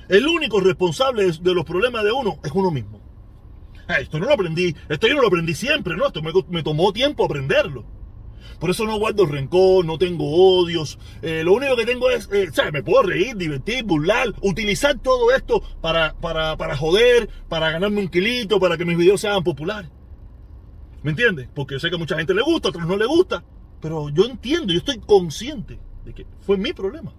El 0.10 0.28
único 0.28 0.60
responsable 0.60 1.32
de 1.32 1.54
los 1.56 1.66
problemas 1.66 2.04
de 2.04 2.12
uno 2.12 2.40
es 2.44 2.52
uno 2.52 2.70
mismo. 2.70 3.02
Ah, 3.88 3.96
esto 4.00 4.20
no 4.20 4.28
lo 4.28 4.34
aprendí, 4.36 4.76
esto 4.88 5.08
yo 5.08 5.16
no 5.16 5.22
lo 5.22 5.28
aprendí 5.30 5.56
siempre, 5.56 5.98
¿no? 5.98 6.06
Esto 6.06 6.22
me, 6.22 6.62
tomó 6.62 6.94
tiempo 6.94 7.26
aprenderlo. 7.26 7.84
Por 8.60 8.70
eso 8.70 8.86
no 8.86 8.98
guardo 8.98 9.26
rencor, 9.26 9.86
no 9.86 9.98
tengo 9.98 10.26
odios. 10.26 11.00
Eh, 11.22 11.44
lo 11.44 11.54
único 11.54 11.76
que 11.76 11.86
tengo 11.86 12.10
es, 12.10 12.30
eh, 12.32 12.50
¿sabes? 12.54 12.74
Me 12.74 12.84
puedo 12.84 13.04
reír, 13.04 13.36
divertir, 13.36 13.84
burlar, 13.84 14.34
utilizar 14.42 14.98
todo 15.00 15.32
esto 15.32 15.62
para, 15.82 16.14
para, 16.14 16.58
para 16.58 16.78
joder, 16.78 17.30
para 17.50 17.72
ganarme 17.72 18.00
un 18.00 18.08
kilito, 18.08 18.60
para 18.60 18.78
que 18.78 18.86
mis 18.86 18.98
videos 18.98 19.22
sean 19.22 19.44
populares. 19.44 19.90
¿Me 21.04 21.12
entiendes? 21.12 21.50
Porque 21.54 21.76
yo 21.76 21.80
sé 21.80 21.90
que 21.90 21.96
a 21.96 22.00
mucha 22.00 22.18
gente 22.18 22.34
le 22.34 22.42
gusta, 22.42 22.68
a 22.68 22.70
otros 22.70 22.86
no 22.86 22.98
le 22.98 23.06
gusta. 23.06 23.44
Pero 23.82 24.10
yo 24.10 24.26
entiendo, 24.26 24.72
yo 24.72 24.80
estoy 24.80 25.00
consciente 25.00 25.80
de 26.06 26.14
que 26.14 26.26
fue 26.42 26.58
mi 26.58 26.74
problema. 26.74 27.14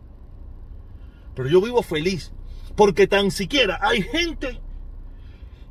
Pero 1.34 1.48
yo 1.48 1.60
vivo 1.60 1.82
feliz. 1.82 2.32
Porque 2.76 3.06
tan 3.06 3.30
siquiera 3.30 3.78
hay 3.82 4.02
gente 4.02 4.60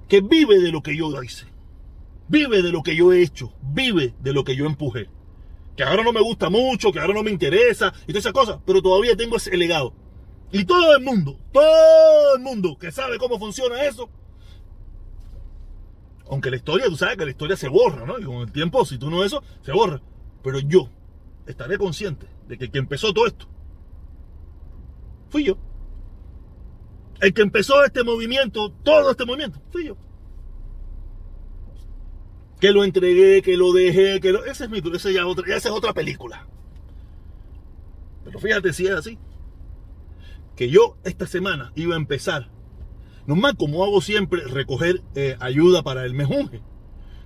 que 0.08 0.22
vive 0.22 0.60
de 0.60 0.72
lo 0.72 0.84
que 0.84 0.96
yo 0.96 1.24
hice. 1.24 1.46
Vive 2.28 2.62
de 2.62 2.72
lo 2.72 2.84
que 2.84 2.96
yo 2.96 3.14
he 3.14 3.22
hecho. 3.22 3.54
Vive 3.62 4.14
de 4.20 4.34
lo 4.34 4.44
que 4.44 4.56
yo 4.56 4.66
empujé. 4.66 5.10
Que 5.76 5.84
ahora 5.84 6.04
no 6.04 6.12
me 6.14 6.22
gusta 6.22 6.50
mucho, 6.50 6.92
que 6.92 7.00
ahora 7.00 7.14
no 7.14 7.24
me 7.24 7.32
interesa 7.32 7.94
y 8.04 8.08
todas 8.08 8.26
esas 8.26 8.34
cosas. 8.34 8.60
Pero 8.66 8.82
todavía 8.82 9.16
tengo 9.16 9.38
ese 9.38 9.56
legado. 9.56 9.94
Y 10.52 10.66
todo 10.66 10.96
el 10.96 11.04
mundo, 11.04 11.38
todo 11.52 12.36
el 12.36 12.42
mundo 12.42 12.78
que 12.78 12.92
sabe 12.92 13.18
cómo 13.18 13.40
funciona 13.40 13.84
eso, 13.86 14.10
aunque 16.30 16.50
la 16.50 16.58
historia, 16.58 16.86
tú 16.88 16.96
sabes 16.96 17.18
que 17.18 17.26
la 17.26 17.32
historia 17.32 17.56
se 17.56 17.68
borra, 17.68 18.06
¿no? 18.06 18.20
Y 18.20 18.24
con 18.24 18.38
el 18.38 18.52
tiempo, 18.52 18.86
si 18.86 18.98
tú 18.98 19.10
no 19.10 19.24
eso, 19.24 19.44
se 19.62 19.72
borra. 19.72 20.02
Pero 20.44 20.60
yo 20.60 20.90
estaré 21.46 21.78
consciente 21.78 22.28
de 22.48 22.58
que 22.58 22.66
el 22.66 22.72
que 22.72 22.80
empezó 22.80 23.14
todo 23.14 23.28
esto 23.28 23.48
fui 25.32 25.46
yo. 25.46 25.58
El 27.22 27.34
que 27.34 27.42
empezó 27.42 27.84
este 27.84 28.04
movimiento, 28.04 28.72
todo 28.84 29.12
este 29.12 29.26
movimiento, 29.26 29.60
fui 29.72 29.86
yo. 29.86 29.98
Que 32.62 32.72
lo 32.72 32.86
entregué, 32.86 33.42
que 33.42 33.58
lo 33.58 33.74
dejé, 33.74 34.22
que 34.22 34.32
lo... 34.32 34.46
Esa 34.46 34.64
es 34.64 34.70
mi 34.70 34.82
esa 34.94 35.12
ya, 35.12 35.28
otra, 35.28 35.46
esa 35.54 35.68
es 35.70 35.76
otra 35.76 35.94
película. 35.94 36.48
Pero 38.24 38.40
fíjate 38.40 38.72
si 38.72 38.86
es 38.86 38.94
así. 38.94 39.18
Que 40.56 40.70
yo 40.70 40.96
esta 41.04 41.28
semana 41.28 41.74
iba 41.76 41.96
a 41.96 41.98
empezar 41.98 42.50
Normal, 43.28 43.56
como 43.56 43.84
hago 43.84 44.02
siempre, 44.02 44.42
recoger 44.44 45.02
eh, 45.16 45.38
ayuda 45.40 45.84
para 45.84 46.06
el 46.06 46.14
mejunje. 46.14 46.62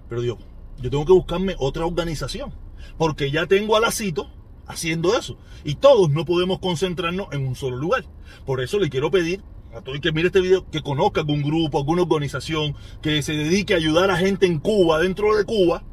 Pero 0.09 0.21
digo, 0.21 0.37
yo 0.77 0.89
tengo 0.89 1.05
que 1.05 1.13
buscarme 1.13 1.55
otra 1.57 1.85
organización. 1.85 2.53
Porque 2.97 3.31
ya 3.31 3.47
tengo 3.47 3.75
a 3.75 3.79
Lacito 3.79 4.29
haciendo 4.67 5.17
eso. 5.17 5.37
Y 5.63 5.75
todos 5.75 6.09
no 6.09 6.25
podemos 6.25 6.59
concentrarnos 6.59 7.27
en 7.31 7.47
un 7.47 7.55
solo 7.55 7.77
lugar. 7.77 8.05
Por 8.45 8.61
eso 8.61 8.77
le 8.77 8.89
quiero 8.89 9.09
pedir 9.09 9.41
a 9.75 9.81
todo 9.81 9.99
que 9.99 10.11
mire 10.11 10.27
este 10.27 10.41
video 10.41 10.69
que 10.69 10.81
conozca 10.81 11.21
algún 11.21 11.43
grupo, 11.43 11.77
alguna 11.77 12.03
organización 12.03 12.75
que 13.01 13.21
se 13.21 13.33
dedique 13.33 13.73
a 13.73 13.77
ayudar 13.77 14.09
a 14.09 14.17
gente 14.17 14.45
en 14.45 14.59
Cuba, 14.59 14.99
dentro 14.99 15.35
de 15.35 15.43
Cuba, 15.43 15.83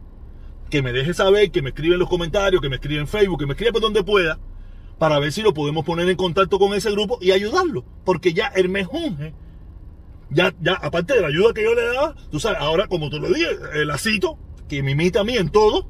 que 0.70 0.82
me 0.82 0.92
deje 0.92 1.14
saber, 1.14 1.50
que 1.50 1.62
me 1.62 1.70
escriba 1.70 1.94
en 1.94 2.00
los 2.00 2.08
comentarios, 2.08 2.62
que 2.62 2.68
me 2.68 2.76
escriba 2.76 3.00
en 3.00 3.08
Facebook, 3.08 3.40
que 3.40 3.46
me 3.46 3.52
escriba 3.52 3.72
por 3.72 3.82
donde 3.82 4.04
pueda, 4.04 4.38
para 4.98 5.18
ver 5.18 5.32
si 5.32 5.42
lo 5.42 5.52
podemos 5.52 5.84
poner 5.84 6.08
en 6.08 6.16
contacto 6.16 6.58
con 6.58 6.74
ese 6.74 6.90
grupo 6.92 7.18
y 7.20 7.32
ayudarlo. 7.32 7.84
Porque 8.04 8.32
ya 8.32 8.46
el 8.54 8.68
mejunje 8.68 9.34
ya, 10.30 10.54
ya, 10.60 10.74
aparte 10.74 11.14
de 11.14 11.20
la 11.20 11.28
ayuda 11.28 11.52
que 11.52 11.62
yo 11.62 11.74
le 11.74 11.84
daba, 11.84 12.14
tú 12.30 12.40
sabes, 12.40 12.58
ahora 12.60 12.86
como 12.86 13.10
tú 13.10 13.18
lo 13.18 13.28
dije, 13.28 13.48
el 13.74 13.90
acito, 13.90 14.38
que 14.68 14.82
me 14.82 14.92
imita 14.92 15.20
a 15.20 15.24
mí 15.24 15.36
en 15.36 15.50
todo, 15.50 15.86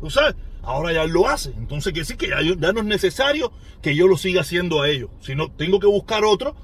tú 0.00 0.10
sabes, 0.10 0.34
ahora 0.62 0.92
ya 0.92 1.04
lo 1.04 1.28
hace. 1.28 1.50
Entonces 1.56 1.92
quiere 1.92 2.06
decir 2.06 2.16
que 2.16 2.28
ya, 2.28 2.72
no 2.72 2.80
es 2.80 2.86
necesario 2.86 3.52
que 3.82 3.94
yo 3.94 4.08
lo 4.08 4.16
siga 4.16 4.40
haciendo 4.40 4.82
a 4.82 4.88
ellos, 4.88 5.10
sino 5.20 5.50
tengo 5.52 5.78
que 5.78 5.86
buscar 5.86 6.24
otro, 6.24 6.56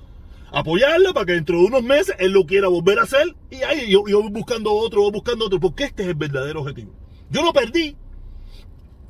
apoyarle 0.53 1.13
para 1.13 1.27
que 1.27 1.33
dentro 1.33 1.59
de 1.59 1.65
unos 1.65 1.83
meses 1.83 2.15
él 2.19 2.33
lo 2.33 2.45
quiera 2.45 2.69
volver 2.69 2.99
a 2.99 3.03
hacer 3.03 3.35
y 3.51 3.63
ahí 3.63 3.91
yo, 3.91 4.03
voy 4.03 4.31
buscando 4.31 4.73
otro, 4.73 5.03
voy 5.03 5.13
buscando 5.13 5.47
otro, 5.47 5.61
porque 5.61 5.85
este 5.85 6.03
es 6.03 6.09
el 6.09 6.15
verdadero 6.15 6.61
objetivo. 6.61 6.93
Yo 7.31 7.43
no 7.43 7.53
perdí. 7.53 7.97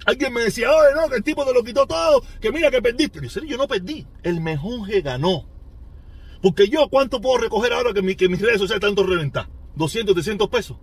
Alguien 0.06 0.32
me 0.32 0.42
decía, 0.42 0.70
oye, 0.70 0.94
no, 0.94 1.09
que 1.09 1.16
el 1.16 1.23
tipo 1.23 1.44
te 1.44 1.52
lo 1.52 1.62
quitó 1.62 1.87
todo, 1.87 2.23
que 2.40 2.50
mira 2.50 2.70
que 2.70 2.80
perdiste. 2.80 3.20
Yo 3.47 3.56
no 3.56 3.68
perdí. 3.68 4.06
El 4.23 4.40
mejunje 4.40 5.02
ganó. 5.02 5.47
Porque 6.42 6.68
yo, 6.68 6.88
¿cuánto 6.88 7.20
puedo 7.20 7.38
recoger 7.38 7.73
ahora 7.73 7.92
que, 7.92 8.16
que 8.16 8.28
mis 8.28 8.40
redes 8.40 8.59
sociales 8.59 8.80
tanto 8.80 9.02
reventar? 9.02 9.49
200, 9.76 10.14
300 10.14 10.49
pesos. 10.49 10.78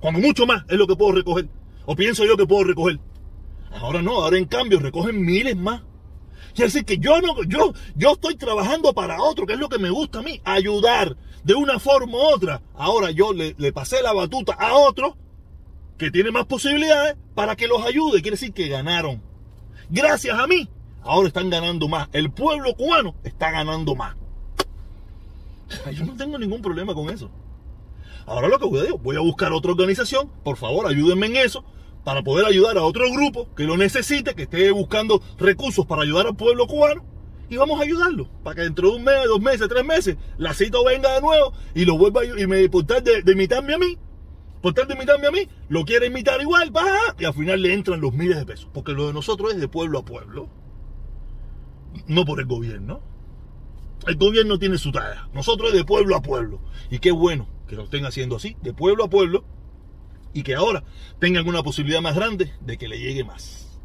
Cuando 0.00 0.20
mucho 0.20 0.46
más 0.46 0.64
es 0.68 0.76
lo 0.76 0.86
que 0.86 0.94
puedo 0.94 1.12
recoger. 1.12 1.48
O 1.86 1.96
pienso 1.96 2.24
yo 2.24 2.36
que 2.36 2.46
puedo 2.46 2.64
recoger. 2.64 3.00
Ahora 3.72 4.02
no, 4.02 4.22
ahora 4.22 4.38
en 4.38 4.44
cambio 4.44 4.78
recogen 4.78 5.24
miles 5.24 5.56
más. 5.56 5.82
Quiere 6.58 6.72
decir 6.72 6.84
que 6.84 6.98
yo 6.98 7.20
no, 7.20 7.40
yo, 7.44 7.72
yo 7.94 8.14
estoy 8.14 8.34
trabajando 8.34 8.92
para 8.92 9.22
otro, 9.22 9.46
que 9.46 9.52
es 9.52 9.60
lo 9.60 9.68
que 9.68 9.78
me 9.78 9.90
gusta 9.90 10.18
a 10.18 10.22
mí, 10.22 10.40
ayudar 10.42 11.16
de 11.44 11.54
una 11.54 11.78
forma 11.78 12.18
u 12.18 12.20
otra. 12.34 12.62
Ahora 12.74 13.12
yo 13.12 13.32
le, 13.32 13.54
le 13.58 13.72
pasé 13.72 14.02
la 14.02 14.12
batuta 14.12 14.54
a 14.54 14.74
otro 14.74 15.16
que 15.96 16.10
tiene 16.10 16.32
más 16.32 16.46
posibilidades 16.46 17.16
para 17.36 17.54
que 17.54 17.68
los 17.68 17.86
ayude. 17.86 18.22
Quiere 18.22 18.32
decir 18.32 18.52
que 18.52 18.66
ganaron. 18.66 19.22
Gracias 19.88 20.36
a 20.36 20.48
mí, 20.48 20.68
ahora 21.02 21.28
están 21.28 21.48
ganando 21.48 21.86
más. 21.86 22.08
El 22.12 22.32
pueblo 22.32 22.74
cubano 22.74 23.14
está 23.22 23.52
ganando 23.52 23.94
más. 23.94 24.16
Yo 25.94 26.06
no 26.06 26.16
tengo 26.16 26.40
ningún 26.40 26.60
problema 26.60 26.92
con 26.92 27.08
eso. 27.08 27.30
Ahora 28.26 28.48
lo 28.48 28.58
que 28.58 28.66
voy 28.66 28.78
a 28.80 28.82
decir, 28.82 28.98
voy 29.00 29.14
a 29.14 29.20
buscar 29.20 29.52
otra 29.52 29.70
organización, 29.70 30.28
por 30.42 30.56
favor 30.56 30.88
ayúdenme 30.88 31.26
en 31.26 31.36
eso, 31.36 31.64
para 32.04 32.22
poder 32.22 32.46
ayudar 32.46 32.78
a 32.78 32.82
otro 32.82 33.10
grupo 33.12 33.48
que 33.54 33.64
lo 33.64 33.76
necesite, 33.76 34.34
que 34.34 34.42
esté 34.42 34.70
buscando 34.70 35.22
recursos 35.38 35.86
para 35.86 36.02
ayudar 36.02 36.26
al 36.26 36.36
pueblo 36.36 36.66
cubano, 36.66 37.04
y 37.50 37.56
vamos 37.56 37.80
a 37.80 37.84
ayudarlo, 37.84 38.28
para 38.42 38.56
que 38.56 38.62
dentro 38.62 38.90
de 38.90 38.96
un 38.96 39.04
mes, 39.04 39.24
dos 39.26 39.40
meses, 39.40 39.68
tres 39.68 39.84
meses, 39.84 40.16
la 40.36 40.52
cita 40.54 40.78
venga 40.84 41.14
de 41.14 41.20
nuevo 41.20 41.52
y 41.74 41.84
lo 41.84 41.96
vuelva 41.96 42.22
a, 42.22 42.24
y 42.24 42.46
me 42.46 42.68
por 42.68 42.84
tal 42.84 43.02
de, 43.02 43.22
imitarme 43.32 43.74
a 43.74 43.78
mí, 43.78 43.96
por 44.60 44.74
tal 44.74 44.86
de 44.86 44.94
imitarme 44.94 45.26
a 45.26 45.30
mí, 45.30 45.48
lo 45.68 45.84
quiere 45.84 46.06
imitar 46.06 46.40
igual, 46.40 46.74
va, 46.76 46.86
y 47.18 47.24
al 47.24 47.34
final 47.34 47.62
le 47.62 47.72
entran 47.72 48.00
los 48.00 48.12
miles 48.12 48.36
de 48.36 48.46
pesos, 48.46 48.68
porque 48.72 48.92
lo 48.92 49.06
de 49.06 49.12
nosotros 49.12 49.54
es 49.54 49.60
de 49.60 49.68
pueblo 49.68 49.98
a 49.98 50.04
pueblo, 50.04 50.48
no 52.06 52.24
por 52.24 52.40
el 52.40 52.46
gobierno. 52.46 53.00
El 54.06 54.16
gobierno 54.16 54.58
tiene 54.58 54.78
su 54.78 54.92
tarea. 54.92 55.28
Nosotros 55.34 55.72
de 55.72 55.84
pueblo 55.84 56.16
a 56.16 56.22
pueblo. 56.22 56.60
Y 56.88 57.00
qué 57.00 57.10
bueno 57.10 57.48
que 57.66 57.76
lo 57.76 57.84
estén 57.84 58.06
haciendo 58.06 58.36
así, 58.36 58.56
de 58.62 58.72
pueblo 58.72 59.04
a 59.04 59.10
pueblo, 59.10 59.44
y 60.32 60.42
que 60.42 60.54
ahora 60.54 60.84
tengan 61.18 61.48
una 61.48 61.62
posibilidad 61.62 62.00
más 62.00 62.14
grande 62.14 62.52
de 62.60 62.78
que 62.78 62.88
le 62.88 62.98
llegue 62.98 63.24
más. 63.24 63.78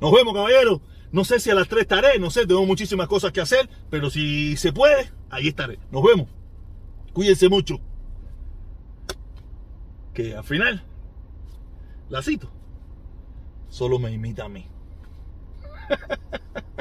Nos 0.00 0.12
vemos, 0.12 0.34
caballeros. 0.34 0.80
No 1.12 1.24
sé 1.24 1.40
si 1.40 1.50
a 1.50 1.54
las 1.54 1.68
3 1.68 1.82
estaré, 1.82 2.18
no 2.18 2.30
sé, 2.30 2.46
tengo 2.46 2.64
muchísimas 2.64 3.08
cosas 3.08 3.32
que 3.32 3.40
hacer, 3.40 3.68
pero 3.90 4.10
si 4.10 4.56
se 4.56 4.72
puede, 4.72 5.10
ahí 5.28 5.48
estaré. 5.48 5.78
Nos 5.90 6.02
vemos. 6.02 6.28
Cuídense 7.12 7.48
mucho. 7.48 7.80
Que 10.14 10.36
al 10.36 10.44
final, 10.44 10.84
la 12.08 12.22
cito, 12.22 12.50
solo 13.68 13.98
me 13.98 14.12
imita 14.12 14.44
a 14.44 14.48
mí. 14.48 14.66